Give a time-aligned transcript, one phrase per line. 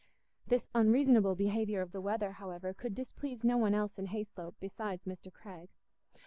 [0.47, 5.05] This unreasonable behaviour of the weather, however, could displease no one else in Hayslope besides
[5.05, 5.31] Mr.
[5.31, 5.69] Craig.